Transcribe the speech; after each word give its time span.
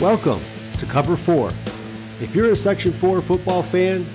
Welcome 0.00 0.40
to 0.78 0.86
Cover 0.86 1.14
4. 1.14 1.50
If 2.22 2.34
you're 2.34 2.52
a 2.52 2.56
Section 2.56 2.90
4 2.90 3.20
football 3.20 3.62
fan, 3.62 4.06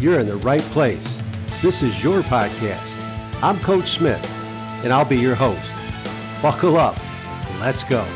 you're 0.00 0.20
in 0.20 0.26
the 0.26 0.38
right 0.38 0.62
place. 0.62 1.22
This 1.60 1.82
is 1.82 2.02
your 2.02 2.22
podcast. 2.22 2.96
I'm 3.42 3.60
Coach 3.60 3.88
Smith, 3.88 4.24
and 4.82 4.90
I'll 4.90 5.04
be 5.04 5.18
your 5.18 5.34
host. 5.34 5.70
Buckle 6.40 6.78
up. 6.78 6.98
Let's 7.60 7.84
go. 7.84 8.06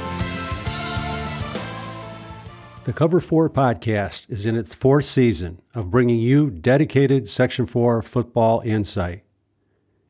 The 2.84 2.94
Cover 2.94 3.20
4 3.20 3.50
podcast 3.50 4.30
is 4.30 4.46
in 4.46 4.56
its 4.56 4.74
fourth 4.74 5.04
season 5.04 5.60
of 5.74 5.90
bringing 5.90 6.18
you 6.18 6.48
dedicated 6.48 7.28
Section 7.28 7.66
4 7.66 8.00
football 8.00 8.62
insight. 8.64 9.22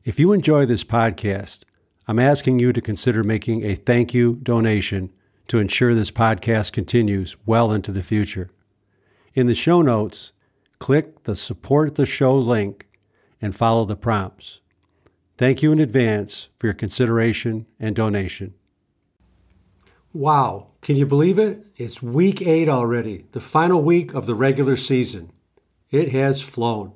If 0.05 0.21
you 0.21 0.31
enjoy 0.31 0.65
this 0.65 0.85
podcast, 0.85 1.63
I'm 2.07 2.19
asking 2.19 2.59
you 2.59 2.71
to 2.71 2.79
consider 2.79 3.25
making 3.25 3.65
a 3.65 3.75
thank 3.75 4.13
you 4.13 4.35
donation 4.41 5.11
to 5.47 5.59
ensure 5.59 5.93
this 5.93 6.11
podcast 6.11 6.71
continues 6.71 7.35
well 7.45 7.71
into 7.71 7.91
the 7.91 8.03
future. 8.03 8.49
In 9.33 9.47
the 9.47 9.55
show 9.55 9.81
notes, 9.81 10.31
click 10.79 11.23
the 11.23 11.35
Support 11.35 11.95
the 11.95 12.05
Show 12.05 12.37
link 12.37 12.87
and 13.41 13.55
follow 13.55 13.85
the 13.85 13.95
prompts. 13.95 14.61
Thank 15.37 15.63
you 15.63 15.71
in 15.71 15.79
advance 15.79 16.49
for 16.59 16.67
your 16.67 16.73
consideration 16.73 17.65
and 17.79 17.95
donation. 17.95 18.53
Wow, 20.13 20.67
can 20.81 20.95
you 20.95 21.07
believe 21.07 21.39
it? 21.39 21.65
It's 21.75 22.03
week 22.03 22.41
eight 22.41 22.69
already, 22.69 23.25
the 23.31 23.41
final 23.41 23.81
week 23.81 24.13
of 24.13 24.27
the 24.27 24.35
regular 24.35 24.77
season. 24.77 25.31
It 25.89 26.11
has 26.11 26.41
flown. 26.41 26.93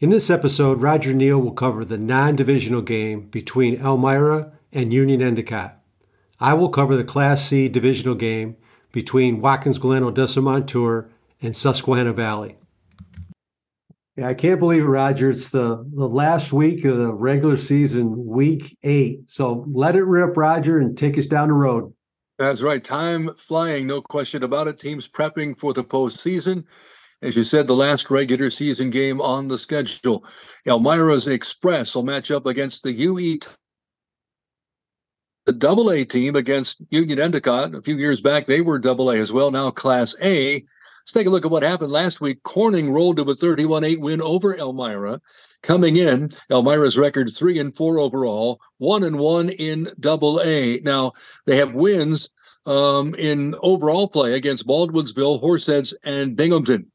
In 0.00 0.08
this 0.08 0.30
episode, 0.30 0.80
Roger 0.80 1.12
Neel 1.12 1.38
will 1.38 1.52
cover 1.52 1.84
the 1.84 1.98
non 1.98 2.36
divisional 2.36 2.80
game 2.80 3.28
between 3.28 3.78
Elmira 3.78 4.52
and 4.72 4.94
Union 4.94 5.20
Endicott. 5.20 5.79
I 6.40 6.54
will 6.54 6.70
cover 6.70 6.96
the 6.96 7.04
Class 7.04 7.44
C 7.44 7.68
divisional 7.68 8.14
game 8.14 8.56
between 8.92 9.40
Watkins 9.40 9.78
Glen, 9.78 10.02
Odessa 10.02 10.40
Montour, 10.40 11.10
and 11.42 11.54
Susquehanna 11.54 12.12
Valley. 12.12 12.56
Yeah, 14.16 14.28
I 14.28 14.34
can't 14.34 14.58
believe 14.58 14.82
it, 14.82 14.86
Roger. 14.86 15.30
It's 15.30 15.50
the, 15.50 15.88
the 15.94 16.08
last 16.08 16.52
week 16.52 16.84
of 16.84 16.98
the 16.98 17.12
regular 17.12 17.56
season, 17.56 18.26
week 18.26 18.76
eight. 18.82 19.30
So 19.30 19.64
let 19.68 19.96
it 19.96 20.04
rip, 20.04 20.36
Roger, 20.36 20.78
and 20.78 20.96
take 20.96 21.16
us 21.16 21.26
down 21.26 21.48
the 21.48 21.54
road. 21.54 21.92
That's 22.38 22.62
right. 22.62 22.82
Time 22.82 23.34
flying, 23.36 23.86
no 23.86 24.00
question 24.00 24.42
about 24.42 24.66
it. 24.66 24.80
Teams 24.80 25.06
prepping 25.06 25.58
for 25.58 25.72
the 25.74 25.84
postseason. 25.84 26.64
As 27.22 27.36
you 27.36 27.44
said, 27.44 27.66
the 27.66 27.74
last 27.74 28.10
regular 28.10 28.50
season 28.50 28.88
game 28.88 29.20
on 29.20 29.46
the 29.46 29.58
schedule. 29.58 30.24
Elmira's 30.66 31.26
Express 31.26 31.94
will 31.94 32.02
match 32.02 32.30
up 32.30 32.46
against 32.46 32.82
the 32.82 32.92
UE 32.92 33.38
the 35.50 35.58
double 35.58 35.90
A 35.90 36.04
team 36.04 36.36
against 36.36 36.80
Union 36.90 37.18
Endicott. 37.18 37.74
A 37.74 37.82
few 37.82 37.96
years 37.96 38.20
back, 38.20 38.46
they 38.46 38.60
were 38.60 38.78
double 38.78 39.10
A 39.10 39.16
as 39.16 39.32
well, 39.32 39.50
now 39.50 39.68
Class 39.72 40.14
A. 40.22 40.54
Let's 40.54 41.12
take 41.12 41.26
a 41.26 41.30
look 41.30 41.44
at 41.44 41.50
what 41.50 41.64
happened 41.64 41.90
last 41.90 42.20
week. 42.20 42.40
Corning 42.44 42.92
rolled 42.92 43.16
to 43.16 43.28
a 43.28 43.34
31 43.34 43.82
8 43.82 44.00
win 44.00 44.22
over 44.22 44.56
Elmira. 44.56 45.20
Coming 45.64 45.96
in, 45.96 46.30
Elmira's 46.50 46.96
record 46.96 47.32
three 47.32 47.58
and 47.58 47.74
four 47.74 47.98
overall, 47.98 48.60
one 48.78 49.02
and 49.02 49.18
one 49.18 49.48
in 49.48 49.88
double 49.98 50.40
A. 50.40 50.78
Now, 50.84 51.14
they 51.46 51.56
have 51.56 51.74
wins 51.74 52.30
um, 52.64 53.16
in 53.16 53.56
overall 53.60 54.06
play 54.06 54.34
against 54.34 54.68
Baldwinsville, 54.68 55.42
Horseheads, 55.42 55.94
and 56.04 56.36
Binghamton 56.36 56.86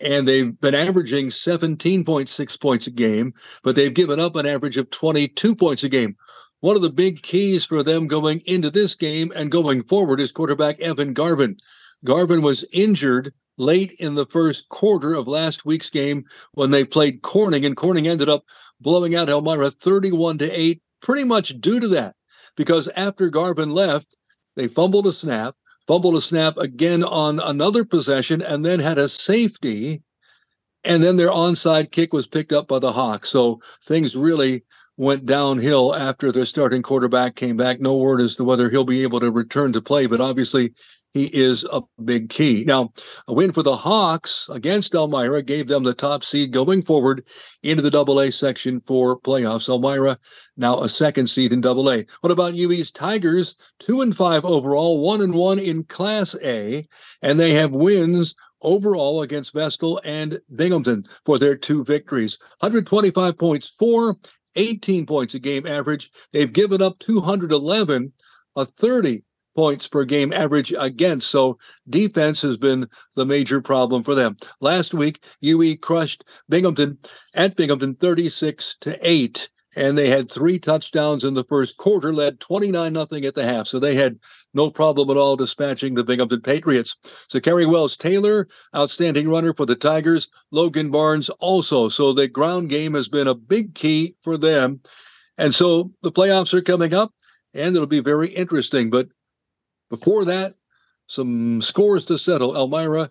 and 0.00 0.26
they've 0.26 0.58
been 0.60 0.74
averaging 0.74 1.28
17.6 1.28 2.60
points 2.60 2.86
a 2.86 2.90
game, 2.90 3.34
but 3.62 3.76
they've 3.76 3.92
given 3.92 4.18
up 4.18 4.34
an 4.34 4.46
average 4.46 4.78
of 4.78 4.90
22 4.90 5.54
points 5.54 5.84
a 5.84 5.88
game. 5.88 6.16
One 6.60 6.76
of 6.76 6.82
the 6.82 6.90
big 6.90 7.22
keys 7.22 7.64
for 7.64 7.82
them 7.82 8.06
going 8.06 8.42
into 8.44 8.70
this 8.70 8.94
game 8.94 9.32
and 9.34 9.50
going 9.50 9.82
forward 9.82 10.20
is 10.20 10.30
quarterback 10.30 10.78
Evan 10.80 11.14
Garvin. 11.14 11.56
Garvin 12.04 12.42
was 12.42 12.66
injured 12.72 13.32
late 13.56 13.92
in 13.92 14.14
the 14.14 14.26
first 14.26 14.68
quarter 14.68 15.14
of 15.14 15.26
last 15.26 15.64
week's 15.64 15.88
game 15.88 16.24
when 16.52 16.70
they 16.70 16.84
played 16.84 17.22
Corning, 17.22 17.64
and 17.64 17.76
Corning 17.76 18.08
ended 18.08 18.28
up 18.28 18.44
blowing 18.80 19.14
out 19.14 19.30
Elmira 19.30 19.70
31 19.70 20.38
to 20.38 20.50
8, 20.50 20.82
pretty 21.00 21.24
much 21.24 21.58
due 21.60 21.80
to 21.80 21.88
that. 21.88 22.14
Because 22.56 22.88
after 22.96 23.30
Garvin 23.30 23.70
left, 23.70 24.16
they 24.56 24.68
fumbled 24.68 25.06
a 25.06 25.12
snap, 25.12 25.56
fumbled 25.86 26.16
a 26.16 26.20
snap 26.20 26.58
again 26.58 27.02
on 27.02 27.40
another 27.40 27.84
possession, 27.86 28.42
and 28.42 28.64
then 28.64 28.80
had 28.80 28.98
a 28.98 29.08
safety. 29.08 30.02
And 30.84 31.02
then 31.02 31.16
their 31.16 31.28
onside 31.28 31.90
kick 31.90 32.12
was 32.12 32.26
picked 32.26 32.52
up 32.52 32.68
by 32.68 32.78
the 32.78 32.92
Hawks. 32.92 33.30
So 33.30 33.60
things 33.82 34.16
really 34.16 34.64
went 34.96 35.26
downhill 35.26 35.94
after 35.94 36.30
their 36.30 36.46
starting 36.46 36.82
quarterback 36.82 37.34
came 37.34 37.56
back. 37.56 37.80
No 37.80 37.96
word 37.96 38.20
as 38.20 38.36
to 38.36 38.44
whether 38.44 38.68
he'll 38.68 38.84
be 38.84 39.02
able 39.02 39.20
to 39.20 39.30
return 39.30 39.72
to 39.72 39.80
play, 39.80 40.06
but 40.06 40.20
obviously 40.20 40.74
he 41.14 41.24
is 41.24 41.64
a 41.72 41.82
big 42.04 42.28
key. 42.28 42.62
Now, 42.64 42.92
a 43.26 43.32
win 43.32 43.52
for 43.52 43.64
the 43.64 43.74
Hawks 43.74 44.48
against 44.48 44.94
Elmira 44.94 45.42
gave 45.42 45.66
them 45.66 45.82
the 45.82 45.94
top 45.94 46.22
seed 46.22 46.52
going 46.52 46.82
forward 46.82 47.24
into 47.62 47.82
the 47.82 47.90
double 47.90 48.20
A 48.20 48.30
section 48.30 48.80
for 48.86 49.18
playoffs. 49.18 49.68
Elmira 49.68 50.18
now 50.56 50.82
a 50.82 50.88
second 50.88 51.26
seed 51.28 51.52
in 51.52 51.60
double 51.60 51.90
A. 51.90 52.06
What 52.20 52.30
about 52.30 52.54
UE's 52.54 52.92
Tigers? 52.92 53.56
Two 53.80 54.02
and 54.02 54.16
five 54.16 54.44
overall, 54.44 55.00
one 55.00 55.20
and 55.20 55.34
one 55.34 55.58
in 55.58 55.82
class 55.84 56.36
A, 56.44 56.86
and 57.22 57.40
they 57.40 57.54
have 57.54 57.72
wins 57.72 58.34
overall 58.62 59.22
against 59.22 59.54
Vestal 59.54 60.00
and 60.04 60.38
Binghamton 60.54 61.06
for 61.24 61.38
their 61.38 61.56
two 61.56 61.82
victories. 61.82 62.38
125 62.60 63.36
points 63.36 63.72
for 63.78 64.16
18 64.60 65.06
points 65.06 65.34
a 65.34 65.38
game 65.38 65.66
average. 65.66 66.10
They've 66.32 66.52
given 66.52 66.82
up 66.82 66.98
211, 66.98 68.12
a 68.56 68.64
30 68.64 69.22
points 69.56 69.88
per 69.88 70.04
game 70.04 70.32
average 70.32 70.72
against. 70.78 71.30
So 71.30 71.58
defense 71.88 72.42
has 72.42 72.56
been 72.56 72.88
the 73.16 73.24
major 73.24 73.60
problem 73.60 74.02
for 74.02 74.14
them. 74.14 74.36
Last 74.60 74.92
week, 74.92 75.24
UE 75.40 75.76
crushed 75.76 76.24
Binghamton 76.48 76.98
at 77.34 77.56
Binghamton 77.56 77.94
36 77.94 78.76
to 78.82 78.98
8 79.00 79.48
and 79.76 79.96
they 79.96 80.08
had 80.10 80.30
three 80.30 80.58
touchdowns 80.58 81.24
in 81.24 81.34
the 81.34 81.44
first 81.44 81.76
quarter, 81.76 82.12
led 82.12 82.40
29 82.40 82.92
nothing 82.92 83.24
at 83.24 83.34
the 83.34 83.44
half. 83.44 83.66
So 83.66 83.78
they 83.78 83.94
had 83.94 84.18
no 84.52 84.70
problem 84.70 85.10
at 85.10 85.16
all 85.16 85.36
dispatching 85.36 85.94
the 85.94 86.04
Binghamton 86.04 86.40
Patriots. 86.40 86.96
So 87.28 87.38
Kerry 87.38 87.66
Wells 87.66 87.96
Taylor, 87.96 88.48
outstanding 88.74 89.28
runner 89.28 89.54
for 89.54 89.66
the 89.66 89.76
Tigers. 89.76 90.28
Logan 90.50 90.90
Barnes 90.90 91.30
also. 91.38 91.88
So 91.88 92.12
the 92.12 92.26
ground 92.26 92.68
game 92.68 92.94
has 92.94 93.08
been 93.08 93.28
a 93.28 93.34
big 93.34 93.74
key 93.74 94.16
for 94.22 94.36
them. 94.36 94.80
And 95.38 95.54
so 95.54 95.92
the 96.02 96.12
playoffs 96.12 96.52
are 96.52 96.62
coming 96.62 96.92
up, 96.92 97.14
and 97.54 97.74
it'll 97.74 97.86
be 97.86 98.00
very 98.00 98.28
interesting. 98.28 98.90
But 98.90 99.08
before 99.88 100.24
that, 100.26 100.54
some 101.06 101.62
scores 101.62 102.04
to 102.06 102.18
settle. 102.18 102.56
Elmira 102.56 103.10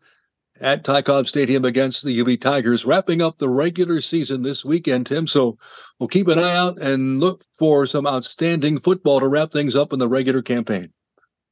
at 0.61 0.83
Ty 0.83 1.01
Cobb 1.03 1.27
Stadium 1.27 1.65
against 1.65 2.03
the 2.03 2.11
UE 2.11 2.37
Tigers, 2.37 2.85
wrapping 2.85 3.21
up 3.21 3.37
the 3.37 3.49
regular 3.49 4.01
season 4.01 4.41
this 4.41 4.63
weekend, 4.65 5.07
Tim. 5.07 5.27
So 5.27 5.57
we'll 5.99 6.09
keep 6.09 6.27
an 6.27 6.39
eye 6.39 6.55
out 6.55 6.81
and 6.81 7.19
look 7.19 7.43
for 7.57 7.85
some 7.85 8.05
outstanding 8.05 8.79
football 8.79 9.19
to 9.19 9.27
wrap 9.27 9.51
things 9.51 9.75
up 9.75 9.93
in 9.93 9.99
the 9.99 10.07
regular 10.07 10.41
campaign. 10.41 10.91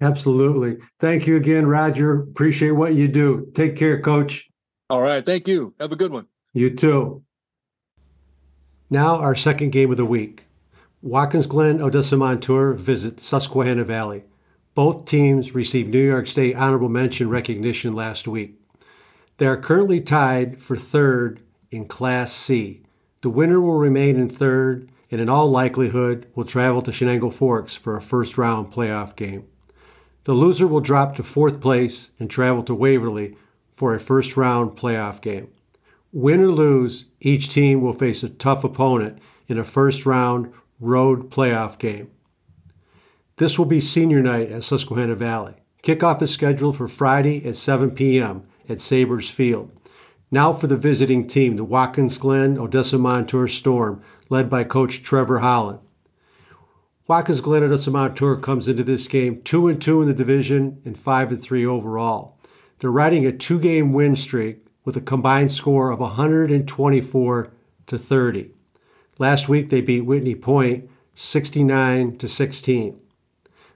Absolutely. 0.01 0.77
Thank 0.99 1.25
you 1.25 1.37
again, 1.37 1.65
Roger. 1.65 2.21
Appreciate 2.21 2.71
what 2.71 2.93
you 2.93 3.07
do. 3.07 3.49
Take 3.53 3.75
care, 3.75 4.01
coach. 4.01 4.47
All 4.89 5.01
right. 5.01 5.25
Thank 5.25 5.47
you. 5.47 5.73
Have 5.79 5.91
a 5.91 5.95
good 5.95 6.11
one. 6.11 6.27
You 6.53 6.75
too. 6.75 7.23
Now, 8.89 9.17
our 9.17 9.35
second 9.35 9.71
game 9.71 9.91
of 9.91 9.97
the 9.97 10.05
week. 10.05 10.45
Watkins 11.01 11.47
Glen 11.47 11.81
Odessa 11.81 12.17
Montour 12.17 12.73
visit 12.73 13.19
Susquehanna 13.19 13.83
Valley. 13.83 14.23
Both 14.75 15.05
teams 15.05 15.55
received 15.55 15.89
New 15.89 16.05
York 16.05 16.27
State 16.27 16.55
honorable 16.55 16.89
mention 16.89 17.29
recognition 17.29 17.93
last 17.93 18.27
week. 18.27 18.59
They 19.37 19.45
are 19.45 19.57
currently 19.57 20.01
tied 20.01 20.61
for 20.61 20.75
third 20.75 21.41
in 21.69 21.87
Class 21.87 22.33
C. 22.33 22.81
The 23.21 23.29
winner 23.29 23.61
will 23.61 23.77
remain 23.77 24.17
in 24.17 24.29
third 24.29 24.89
and, 25.11 25.21
in 25.21 25.29
all 25.29 25.47
likelihood, 25.47 26.25
will 26.33 26.43
travel 26.43 26.81
to 26.81 26.91
Chenango 26.91 27.31
Forks 27.31 27.75
for 27.75 27.95
a 27.95 28.01
first 28.01 28.37
round 28.37 28.71
playoff 28.73 29.15
game. 29.15 29.45
The 30.23 30.33
loser 30.33 30.67
will 30.67 30.81
drop 30.81 31.15
to 31.15 31.23
fourth 31.23 31.61
place 31.61 32.09
and 32.19 32.29
travel 32.29 32.63
to 32.63 32.73
Waverly 32.73 33.37
for 33.71 33.93
a 33.93 33.99
first 33.99 34.35
round 34.35 34.71
playoff 34.71 35.21
game. 35.21 35.49
Win 36.11 36.41
or 36.41 36.47
lose, 36.47 37.05
each 37.21 37.49
team 37.49 37.81
will 37.81 37.93
face 37.93 38.23
a 38.23 38.29
tough 38.29 38.63
opponent 38.63 39.19
in 39.47 39.59
a 39.59 39.63
first 39.63 40.05
round 40.05 40.51
road 40.79 41.29
playoff 41.29 41.77
game. 41.77 42.09
This 43.35 43.59
will 43.59 43.65
be 43.65 43.81
senior 43.81 44.21
night 44.21 44.51
at 44.51 44.63
Susquehanna 44.63 45.15
Valley. 45.15 45.53
Kickoff 45.83 46.23
is 46.23 46.31
scheduled 46.31 46.75
for 46.75 46.87
Friday 46.87 47.45
at 47.45 47.55
7 47.55 47.91
p.m 47.91 48.47
at 48.69 48.81
Sabres 48.81 49.29
Field. 49.29 49.71
Now 50.29 50.53
for 50.53 50.67
the 50.67 50.75
visiting 50.75 51.27
team, 51.27 51.55
the 51.55 51.63
Watkins 51.63 52.17
Glen 52.17 52.57
Odessa 52.57 52.97
Montour 52.97 53.47
Storm, 53.47 54.01
led 54.29 54.49
by 54.49 54.63
coach 54.63 55.01
Trevor 55.01 55.39
Holland. 55.39 55.79
Watkins 57.07 57.39
Glen 57.39 57.63
Odessa 57.63 57.89
Montour 57.89 58.35
comes 58.35 58.67
into 58.67 58.83
this 58.83 59.07
game 59.07 59.41
2 59.41 59.69
and 59.69 59.81
2 59.81 60.01
in 60.01 60.07
the 60.09 60.13
division 60.13 60.81
and 60.83 60.97
5 60.97 61.31
and 61.31 61.41
3 61.41 61.65
overall. 61.65 62.37
They're 62.79 62.91
riding 62.91 63.25
a 63.25 63.31
two-game 63.31 63.93
win 63.93 64.17
streak 64.17 64.65
with 64.83 64.97
a 64.97 65.01
combined 65.01 65.51
score 65.51 65.91
of 65.91 65.99
124 65.99 67.51
to 67.87 67.97
30. 67.97 68.51
Last 69.17 69.47
week 69.49 69.69
they 69.69 69.81
beat 69.81 70.01
Whitney 70.01 70.35
Point 70.35 70.89
69 71.13 72.17
to 72.17 72.27
16. 72.27 72.99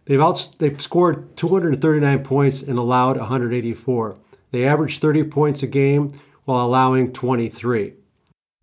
They've, 0.06 0.22
out, 0.22 0.50
they've 0.60 0.80
scored 0.82 1.36
239 1.38 2.24
points 2.24 2.62
and 2.62 2.78
allowed 2.78 3.18
184. 3.18 4.18
They 4.52 4.66
average 4.66 5.00
30 5.00 5.24
points 5.26 5.64
a 5.64 5.68
game 5.68 6.20
while 6.46 6.66
allowing 6.66 7.14
23. 7.14 7.94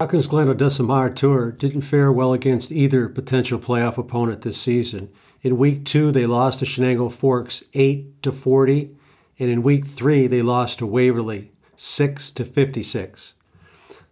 Watkins 0.00 0.28
Glen 0.28 0.48
Odessa 0.48 1.12
Tour 1.14 1.50
didn't 1.50 1.80
fare 1.80 2.12
well 2.12 2.32
against 2.32 2.70
either 2.70 3.08
potential 3.08 3.58
playoff 3.58 3.98
opponent 3.98 4.42
this 4.42 4.60
season. 4.60 5.10
In 5.42 5.58
week 5.58 5.84
two, 5.84 6.12
they 6.12 6.26
lost 6.26 6.60
to 6.60 6.64
Chenango 6.64 7.10
Forks 7.10 7.64
8 7.74 8.22
to 8.22 8.30
40, 8.30 8.96
and 9.38 9.50
in 9.50 9.62
week 9.62 9.86
three, 9.86 10.26
they 10.26 10.42
lost 10.42 10.78
to 10.78 10.86
Waverly 10.86 11.50
6 11.76 12.30
to 12.32 12.44
56. 12.44 13.34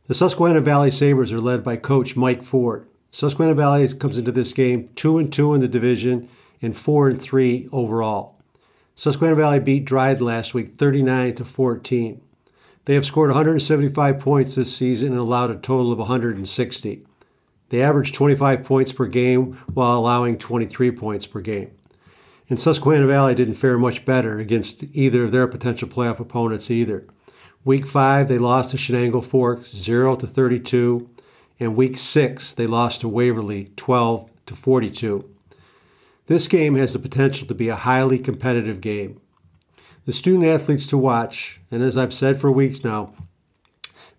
The 0.07 0.15
Susquehanna 0.15 0.61
Valley 0.61 0.91
Sabres 0.91 1.33
are 1.33 1.41
led 1.41 1.63
by 1.63 1.77
coach 1.77 2.17
Mike 2.17 2.43
Ford. 2.43 2.89
Susquehanna 3.11 3.55
Valley 3.55 3.89
comes 3.95 4.19
into 4.19 4.33
this 4.33 4.53
game 4.53 4.89
2 4.95 5.19
and 5.19 5.33
2 5.33 5.55
in 5.55 5.61
the 5.61 5.69
division 5.69 6.29
and 6.63 6.77
4 6.77 7.09
and 7.09 7.21
3 7.21 7.69
overall. 7.73 8.36
Susquehanna 8.99 9.37
Valley 9.37 9.61
beat 9.61 9.85
Dryden 9.85 10.25
last 10.25 10.55
week 10.55 10.71
39 10.71 11.35
to 11.35 11.45
14. 11.45 12.19
They 12.87 12.95
have 12.95 13.05
scored 13.05 13.29
175 13.29 14.19
points 14.19 14.55
this 14.55 14.75
season 14.75 15.09
and 15.09 15.19
allowed 15.19 15.51
a 15.51 15.57
total 15.57 15.93
of 15.93 15.99
160. 15.99 17.05
They 17.69 17.83
average 17.83 18.15
25 18.15 18.65
points 18.65 18.95
per 18.95 19.05
game 19.05 19.59
while 19.75 19.99
allowing 19.99 20.39
23 20.39 20.93
points 20.93 21.27
per 21.27 21.43
game. 21.43 21.73
And 22.49 22.59
Susquehanna 22.59 23.07
Valley 23.07 23.35
didn't 23.35 23.57
fare 23.57 23.77
much 23.77 24.07
better 24.07 24.39
against 24.39 24.85
either 24.95 25.25
of 25.25 25.33
their 25.33 25.47
potential 25.47 25.89
playoff 25.89 26.19
opponents 26.19 26.71
either. 26.71 27.05
Week 27.67 27.87
5 27.87 28.29
they 28.29 28.39
lost 28.39 28.71
to 28.71 28.79
Chenango 28.79 29.23
Forks 29.23 29.77
0 29.77 30.17
to 30.17 30.27
32, 30.27 31.11
and 31.61 31.77
week 31.77 31.99
6 31.99 32.55
they 32.55 32.67
lost 32.67 33.03
to 33.03 33.09
Waverly 33.09 33.73
12 33.77 34.31
to 34.47 34.57
42. 34.57 35.36
This 36.27 36.49
game 36.49 36.75
has 36.75 36.93
the 36.93 36.99
potential 36.99 37.47
to 37.47 37.55
be 37.55 37.69
a 37.69 37.77
highly 37.77 38.19
competitive 38.19 38.81
game. 38.81 39.21
The 40.07 40.13
student 40.13 40.45
athletes 40.45 40.87
to 40.89 40.99
watch, 40.99 41.61
and 41.71 41.83
as 41.83 41.97
I've 41.97 42.15
said 42.15 42.41
for 42.41 42.51
weeks 42.51 42.83
now, 42.83 43.15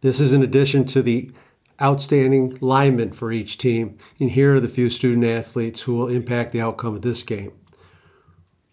this 0.01 0.19
is 0.19 0.33
in 0.33 0.41
addition 0.41 0.85
to 0.85 1.01
the 1.01 1.31
outstanding 1.81 2.57
linemen 2.61 3.11
for 3.11 3.31
each 3.31 3.57
team, 3.57 3.97
and 4.19 4.31
here 4.31 4.55
are 4.55 4.59
the 4.59 4.69
few 4.69 4.89
student 4.89 5.25
athletes 5.25 5.81
who 5.81 5.95
will 5.95 6.07
impact 6.07 6.51
the 6.51 6.61
outcome 6.61 6.95
of 6.95 7.01
this 7.01 7.23
game. 7.23 7.51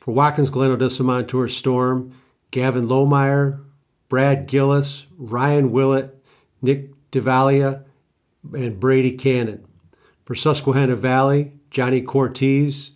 For 0.00 0.12
Watkins 0.12 0.50
Glen 0.50 0.70
Odessa 0.70 1.02
Montour 1.02 1.48
Storm, 1.48 2.14
Gavin 2.50 2.86
Lohmeyer, 2.86 3.64
Brad 4.08 4.46
Gillis, 4.46 5.06
Ryan 5.16 5.72
Willett, 5.72 6.22
Nick 6.62 6.92
DeValia, 7.10 7.84
and 8.52 8.78
Brady 8.78 9.12
Cannon. 9.12 9.66
For 10.24 10.34
Susquehanna 10.34 10.96
Valley, 10.96 11.52
Johnny 11.70 12.00
Cortez, 12.00 12.92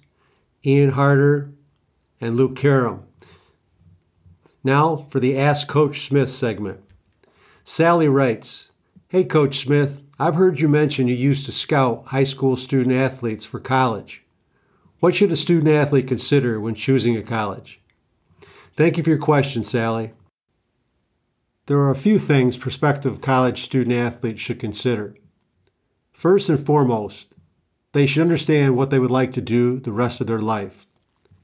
Ian 0.67 0.91
Harder, 0.91 1.53
and 2.21 2.37
Luke 2.37 2.57
Karam. 2.57 3.05
Now 4.65 5.07
for 5.11 5.21
the 5.21 5.39
Ask 5.39 5.69
Coach 5.69 6.07
Smith 6.07 6.31
segment. 6.31 6.81
Sally 7.65 8.09
writes 8.09 8.71
Hey, 9.09 9.25
Coach 9.25 9.59
Smith, 9.59 10.03
I've 10.19 10.35
heard 10.35 10.59
you 10.59 10.69
mention 10.69 11.07
you 11.07 11.15
used 11.15 11.47
to 11.47 11.53
scout 11.53 12.07
high 12.07 12.25
school 12.25 12.57
student 12.57 12.95
athletes 12.95 13.47
for 13.47 13.61
college. 13.61 14.25
What 14.99 15.15
should 15.15 15.31
a 15.31 15.37
student 15.37 15.69
athlete 15.69 16.09
consider 16.09 16.59
when 16.59 16.75
choosing 16.75 17.17
a 17.17 17.23
college? 17.23 17.81
Thank 18.77 18.97
you 18.97 19.05
for 19.05 19.11
your 19.11 19.19
question, 19.19 19.63
Sally. 19.63 20.13
There 21.67 21.79
are 21.79 21.91
a 21.91 21.97
few 21.97 22.19
things 22.19 22.57
prospective 22.57 23.21
college 23.21 23.63
student 23.63 23.95
athletes 23.95 24.43
should 24.43 24.59
consider. 24.59 25.15
First 26.11 26.49
and 26.49 26.59
foremost, 26.59 27.33
they 27.93 28.06
should 28.06 28.23
understand 28.23 28.76
what 28.76 28.90
they 28.90 28.99
would 28.99 29.11
like 29.11 29.32
to 29.32 29.40
do 29.40 29.81
the 29.81 29.93
rest 29.93 30.20
of 30.20 30.26
their 30.26 30.40
life, 30.40 30.87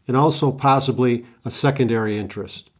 and 0.06 0.16
also 0.16 0.52
possibly 0.52 1.24
a 1.44 1.50
secondary 1.50 2.18
interest. 2.18 2.70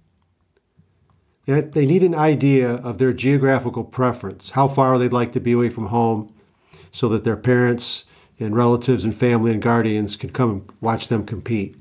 They 1.47 1.87
need 1.87 2.03
an 2.03 2.15
idea 2.15 2.77
of 2.77 2.99
their 2.99 3.13
geographical 3.13 3.85
preference, 3.85 4.51
how 4.51 4.69
far 4.69 4.99
they'd 4.99 5.13
like 5.13 5.33
to 5.33 5.41
be 5.41 5.53
away 5.53 5.69
from 5.69 5.87
home, 5.87 6.33
so 6.91 7.09
that 7.11 7.25
their 7.25 7.37
parents 7.37 8.05
and 8.41 8.57
relatives 8.57 9.05
and 9.05 9.15
family 9.15 9.53
and 9.53 9.61
guardians 9.63 10.17
can 10.17 10.31
come 10.31 10.51
and 10.51 10.73
watch 10.81 11.09
them 11.09 11.27
compete. 11.27 11.77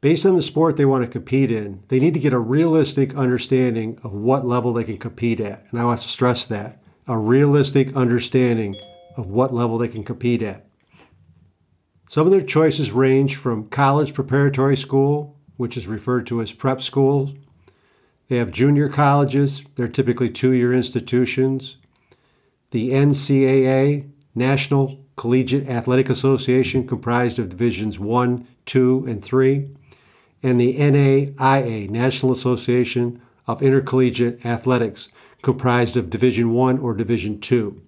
Based 0.00 0.26
on 0.26 0.34
the 0.34 0.42
sport 0.42 0.76
they 0.76 0.84
want 0.84 1.02
to 1.02 1.10
compete 1.10 1.50
in, 1.50 1.82
they 1.88 1.98
need 1.98 2.12
to 2.14 2.20
get 2.20 2.32
a 2.32 2.38
realistic 2.38 3.14
understanding 3.14 3.98
of 4.02 4.12
what 4.12 4.46
level 4.46 4.72
they 4.72 4.84
can 4.84 4.98
compete 4.98 5.40
at. 5.40 5.64
And 5.70 5.80
I 5.80 5.84
want 5.84 6.00
to 6.00 6.08
stress 6.08 6.44
that 6.46 6.82
a 7.06 7.18
realistic 7.18 7.94
understanding 7.96 8.74
of 9.16 9.30
what 9.30 9.54
level 9.54 9.78
they 9.78 9.88
can 9.88 10.04
compete 10.04 10.42
at. 10.42 10.66
Some 12.08 12.26
of 12.26 12.32
their 12.32 12.42
choices 12.42 12.92
range 12.92 13.36
from 13.36 13.68
college 13.68 14.14
preparatory 14.14 14.76
school, 14.76 15.36
which 15.56 15.76
is 15.76 15.88
referred 15.88 16.26
to 16.28 16.40
as 16.40 16.52
prep 16.52 16.82
schools. 16.82 17.32
They 18.28 18.36
have 18.36 18.50
junior 18.50 18.88
colleges, 18.88 19.62
they're 19.74 19.88
typically 19.88 20.30
two 20.30 20.52
year 20.52 20.72
institutions. 20.72 21.76
The 22.70 22.90
NCAA, 22.90 24.10
National 24.34 24.98
Collegiate 25.16 25.68
Athletic 25.68 26.08
Association, 26.08 26.86
comprised 26.86 27.38
of 27.38 27.48
divisions 27.48 28.00
1, 28.00 28.46
2, 28.66 29.06
and 29.08 29.24
3. 29.24 29.68
And 30.42 30.60
the 30.60 30.76
NAIA, 30.76 31.88
National 31.88 32.32
Association 32.32 33.22
of 33.46 33.62
Intercollegiate 33.62 34.44
Athletics, 34.44 35.08
comprised 35.42 35.96
of 35.96 36.10
Division 36.10 36.52
1 36.52 36.78
or 36.78 36.94
Division 36.94 37.40
2. 37.40 37.80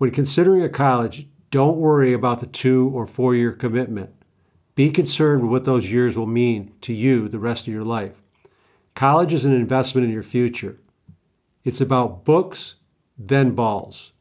When 0.00 0.12
considering 0.12 0.62
a 0.62 0.70
college, 0.70 1.26
don't 1.50 1.76
worry 1.76 2.14
about 2.14 2.40
the 2.40 2.46
two 2.46 2.90
or 2.94 3.06
four 3.06 3.34
year 3.34 3.52
commitment. 3.52 4.08
Be 4.74 4.90
concerned 4.90 5.42
with 5.42 5.50
what 5.50 5.66
those 5.66 5.92
years 5.92 6.16
will 6.16 6.24
mean 6.24 6.72
to 6.80 6.94
you 6.94 7.28
the 7.28 7.38
rest 7.38 7.68
of 7.68 7.74
your 7.74 7.84
life. 7.84 8.14
College 8.94 9.34
is 9.34 9.44
an 9.44 9.52
investment 9.52 10.06
in 10.06 10.10
your 10.10 10.22
future. 10.22 10.78
It's 11.64 11.82
about 11.82 12.24
books, 12.24 12.76
then 13.18 13.50
balls. 13.50 14.12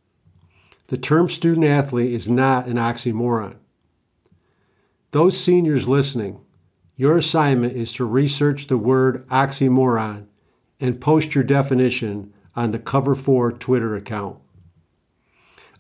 The 0.88 0.98
term 0.98 1.30
student 1.30 1.66
athlete 1.66 2.12
is 2.12 2.28
not 2.28 2.68
an 2.68 2.76
oxymoron. 2.76 3.60
Those 5.12 5.40
seniors 5.40 5.88
listening, 5.88 6.42
your 6.98 7.18
assignment 7.18 7.78
is 7.78 7.94
to 7.94 8.04
research 8.04 8.68
the 8.68 8.78
word 8.78 9.26
oxymoron 9.30 10.26
and 10.82 11.00
post 11.00 11.36
your 11.36 11.46
definition 11.46 12.34
on 12.54 12.72
the 12.72 12.80
Cover 12.80 13.16
4 13.16 13.54
Twitter 13.54 13.96
account. 13.96 14.40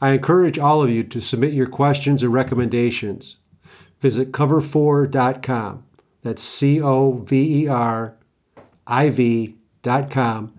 I 0.01 0.11
encourage 0.11 0.57
all 0.57 0.81
of 0.81 0.89
you 0.89 1.03
to 1.03 1.19
submit 1.19 1.53
your 1.53 1.67
questions 1.67 2.23
and 2.23 2.33
recommendations. 2.33 3.37
Visit 3.99 4.31
cover4.com. 4.31 5.83
That's 6.23 6.41
C 6.41 6.81
O 6.81 7.11
V 7.11 7.63
E 7.63 7.67
R 7.67 8.15
I 8.87 9.09
V.com 9.09 10.53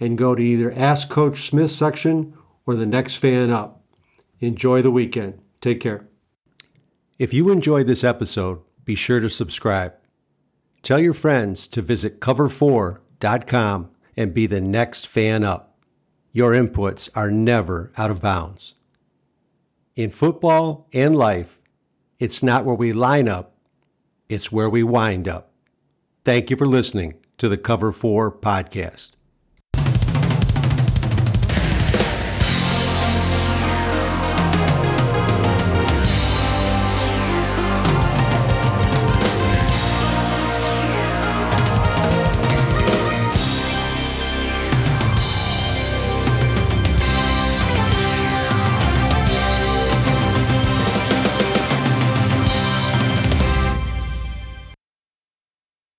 and 0.00 0.18
go 0.18 0.34
to 0.34 0.42
either 0.42 0.72
Ask 0.72 1.08
Coach 1.08 1.48
Smith 1.48 1.70
section 1.70 2.34
or 2.66 2.74
the 2.74 2.86
next 2.86 3.16
fan 3.16 3.50
up. 3.50 3.82
Enjoy 4.40 4.80
the 4.80 4.90
weekend. 4.90 5.40
Take 5.60 5.80
care. 5.80 6.08
If 7.18 7.34
you 7.34 7.50
enjoyed 7.50 7.86
this 7.86 8.02
episode, 8.02 8.60
be 8.84 8.94
sure 8.94 9.20
to 9.20 9.28
subscribe. 9.28 9.92
Tell 10.82 10.98
your 10.98 11.12
friends 11.12 11.66
to 11.68 11.82
visit 11.82 12.20
cover4.com 12.20 13.90
and 14.16 14.34
be 14.34 14.46
the 14.46 14.60
next 14.60 15.06
fan 15.06 15.44
up. 15.44 15.69
Your 16.32 16.52
inputs 16.52 17.08
are 17.14 17.30
never 17.30 17.90
out 17.96 18.10
of 18.10 18.20
bounds. 18.20 18.74
In 19.96 20.10
football 20.10 20.86
and 20.92 21.16
life, 21.16 21.58
it's 22.18 22.42
not 22.42 22.64
where 22.64 22.74
we 22.74 22.92
line 22.92 23.28
up, 23.28 23.54
it's 24.28 24.52
where 24.52 24.70
we 24.70 24.82
wind 24.82 25.26
up. 25.26 25.50
Thank 26.24 26.50
you 26.50 26.56
for 26.56 26.66
listening 26.66 27.14
to 27.38 27.48
the 27.48 27.56
Cover 27.56 27.90
4 27.90 28.30
podcast. 28.30 29.12